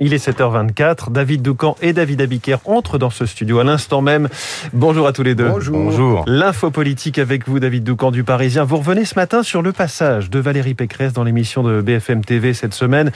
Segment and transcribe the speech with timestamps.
[0.00, 1.10] Il est 7h24.
[1.10, 4.28] David Doucan et David Abiker entrent dans ce studio à l'instant même.
[4.72, 5.48] Bonjour à tous les deux.
[5.48, 5.76] Bonjour.
[5.76, 6.24] Bonjour.
[6.28, 8.62] L'info politique avec vous, David Doucan du Parisien.
[8.62, 12.54] Vous revenez ce matin sur le passage de Valérie Pécresse dans l'émission de BFM TV
[12.54, 13.10] cette semaine.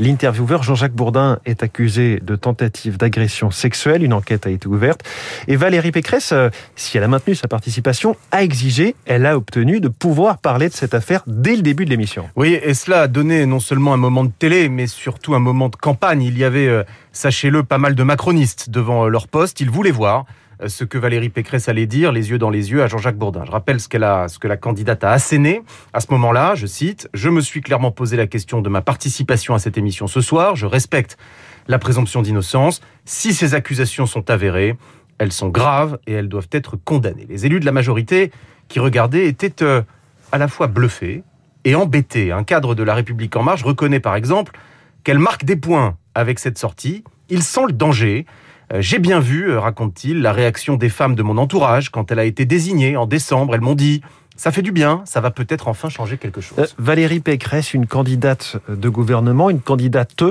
[0.00, 4.02] L'intervieweur Jean-Jacques Bourdin est accusé de tentative d'agression sexuelle.
[4.02, 5.02] Une enquête a été ouverte.
[5.46, 9.78] Et Valérie Pécresse, euh, si elle a maintenu sa participation, a exigé, elle a obtenu
[9.78, 12.28] de pouvoir parler de cette affaire dès le début de l'émission.
[12.34, 15.68] Oui, et cela a donné non seulement un moment de télé, mais surtout un moment
[15.68, 16.23] de campagne.
[16.24, 19.60] Il y avait, euh, sachez-le, pas mal de macronistes devant euh, leur poste.
[19.60, 20.24] Ils voulaient voir
[20.66, 23.44] ce que Valérie Pécresse allait dire, les yeux dans les yeux, à Jean-Jacques Bourdin.
[23.44, 26.54] Je rappelle ce, a, ce que la candidate a asséné à ce moment-là.
[26.54, 30.06] Je cite Je me suis clairement posé la question de ma participation à cette émission
[30.06, 30.54] ce soir.
[30.54, 31.18] Je respecte
[31.66, 32.80] la présomption d'innocence.
[33.04, 34.76] Si ces accusations sont avérées,
[35.18, 37.26] elles sont graves et elles doivent être condamnées.
[37.28, 38.30] Les élus de la majorité
[38.68, 39.82] qui regardaient étaient euh,
[40.32, 41.22] à la fois bluffés
[41.64, 42.32] et embêtés.
[42.32, 44.52] Un cadre de la République en marche reconnaît par exemple
[45.02, 47.04] qu'elle marque des points avec cette sortie.
[47.28, 48.26] Il sent le danger.
[48.72, 52.18] Euh, J'ai bien vu, euh, raconte-t-il, la réaction des femmes de mon entourage quand elle
[52.18, 53.54] a été désignée en décembre.
[53.54, 54.00] Elles m'ont dit
[54.36, 56.58] ça fait du bien, ça va peut-être enfin changer quelque chose.
[56.58, 60.24] Euh, Valérie Pécresse, une candidate de gouvernement, une candidate,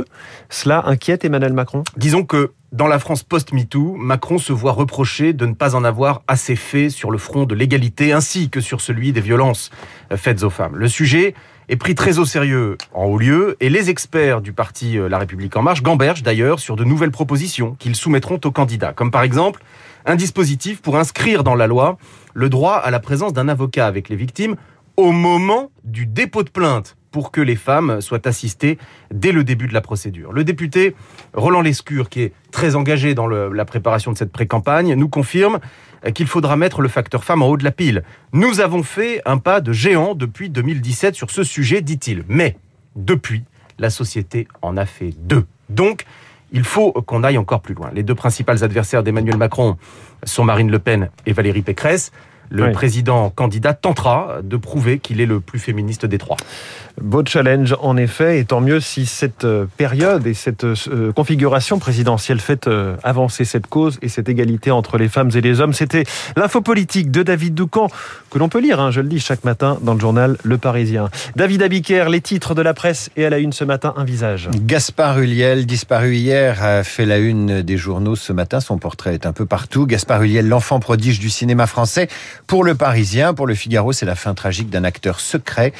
[0.49, 1.83] cela inquiète Emmanuel Macron?
[1.95, 6.23] Disons que dans la France post-MeToo, Macron se voit reprocher de ne pas en avoir
[6.27, 9.69] assez fait sur le front de l'égalité ainsi que sur celui des violences
[10.15, 10.75] faites aux femmes.
[10.75, 11.35] Le sujet
[11.69, 15.19] est pris très au sérieux en haut lieu et les experts du parti euh, La
[15.19, 19.21] République En Marche gambergent d'ailleurs sur de nouvelles propositions qu'ils soumettront aux candidats, comme par
[19.21, 19.61] exemple
[20.07, 21.97] un dispositif pour inscrire dans la loi
[22.33, 24.55] le droit à la présence d'un avocat avec les victimes
[24.97, 28.77] au moment du dépôt de plainte pour que les femmes soient assistées
[29.13, 30.33] dès le début de la procédure.
[30.33, 30.95] Le député
[31.33, 35.59] Roland Lescure, qui est très engagé dans la préparation de cette pré-campagne, nous confirme
[36.15, 38.03] qu'il faudra mettre le facteur femme en haut de la pile.
[38.33, 42.23] Nous avons fait un pas de géant depuis 2017 sur ce sujet, dit-il.
[42.27, 42.57] Mais,
[42.95, 43.43] depuis,
[43.77, 45.45] la société en a fait deux.
[45.69, 46.05] Donc,
[46.51, 47.91] il faut qu'on aille encore plus loin.
[47.93, 49.77] Les deux principales adversaires d'Emmanuel Macron
[50.23, 52.11] sont Marine Le Pen et Valérie Pécresse
[52.49, 52.71] le oui.
[52.71, 56.37] président candidat tentera de prouver qu'il est le plus féministe des trois.
[57.01, 62.39] Beau challenge en effet, et tant mieux si cette période et cette euh, configuration présidentielle
[62.39, 65.73] fait euh, avancer cette cause et cette égalité entre les femmes et les hommes.
[65.73, 66.03] C'était
[66.35, 67.87] l'info politique de David Doucan,
[68.29, 71.09] que l'on peut lire, hein, je le dis, chaque matin dans le journal Le Parisien.
[71.35, 74.49] David Abiker, les titres de la presse et à la une ce matin, un visage.
[74.53, 78.59] Gaspard Huliel, disparu hier, a fait la une des journaux ce matin.
[78.59, 79.85] Son portrait est un peu partout.
[79.85, 82.07] Gaspard Huliel, l'enfant prodige du cinéma français.
[82.47, 85.73] Pour le Parisien, pour le Figaro, c'est la fin tragique d'un acteur secret.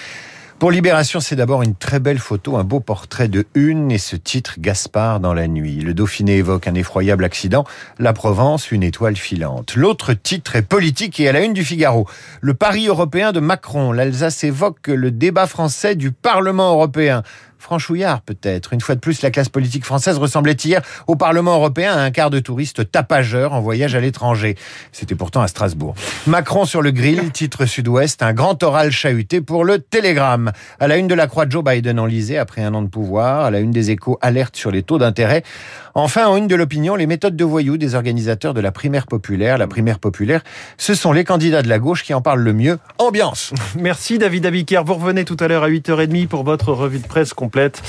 [0.64, 4.16] Pour Libération, c'est d'abord une très belle photo, un beau portrait de une et ce
[4.16, 5.82] titre Gaspard dans la nuit.
[5.82, 7.66] Le Dauphiné évoque un effroyable accident,
[8.00, 9.76] la Provence, une étoile filante.
[9.76, 12.08] L'autre titre est politique et à la une du Figaro.
[12.40, 13.92] Le pari européen de Macron.
[13.92, 17.24] L'Alsace évoque le débat français du Parlement européen
[17.64, 18.74] franchouillard peut-être.
[18.74, 22.12] Une fois de plus, la classe politique française ressemblait hier au Parlement européen à un
[22.12, 24.56] quart de touristes tapageurs en voyage à l'étranger.
[24.92, 25.96] C'était pourtant à Strasbourg.
[26.28, 30.52] Macron sur le grill, titre sud-ouest, un grand oral chahuté pour le Télégramme.
[30.80, 33.46] À la une de la croix, Joe Biden enlisé après un an de pouvoir.
[33.46, 35.44] À la une des échos, alerte sur les taux d'intérêt.
[35.96, 39.58] Enfin, en une de l'opinion, les méthodes de voyous des organisateurs de la primaire populaire.
[39.58, 40.42] La primaire populaire,
[40.78, 42.80] ce sont les candidats de la gauche qui en parlent le mieux.
[42.98, 44.82] Ambiance Merci David Abiker.
[44.86, 47.84] Vous revenez tout à l'heure à 8h30 pour votre revue de presse complète complète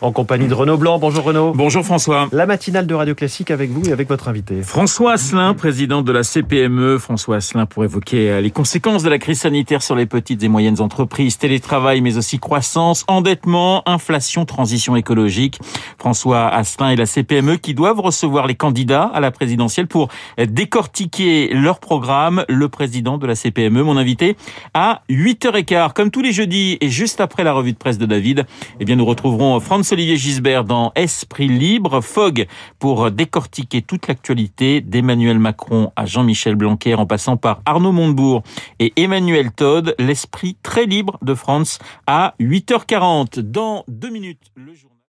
[0.00, 0.98] en compagnie de Renaud Blanc.
[0.98, 1.52] Bonjour Renaud.
[1.54, 2.28] Bonjour François.
[2.32, 4.62] La matinale de Radio Classique avec vous et avec votre invité.
[4.62, 6.98] François Asselin, président de la CPME.
[6.98, 10.80] François Asselin pour évoquer les conséquences de la crise sanitaire sur les petites et moyennes
[10.80, 15.58] entreprises, télétravail mais aussi croissance, endettement, inflation, transition écologique.
[15.98, 20.08] François Asselin et la CPME qui doivent recevoir les candidats à la présidentielle pour
[20.38, 22.44] décortiquer leur programme.
[22.48, 24.36] Le président de la CPME, mon invité,
[24.74, 28.46] à 8h15, comme tous les jeudis et juste après la revue de presse de David,
[28.80, 32.48] eh bien nous retrouverons Franz-Olivier Gisbert dans Esprit libre, Fogg
[32.80, 38.42] pour décortiquer toute l'actualité d'Emmanuel Macron à Jean-Michel Blanquer en passant par Arnaud Montebourg
[38.80, 43.38] et Emmanuel Todd, l'esprit très libre de France à 8h40.
[43.38, 44.95] Dans deux minutes, le journal.